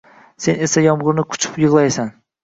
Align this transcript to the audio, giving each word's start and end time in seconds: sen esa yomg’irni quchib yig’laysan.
sen 0.45 0.55
esa 0.67 0.81
yomg’irni 0.85 1.25
quchib 1.33 1.59
yig’laysan. 1.65 2.11